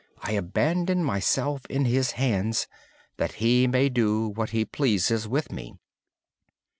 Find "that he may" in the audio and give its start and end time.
3.17-3.87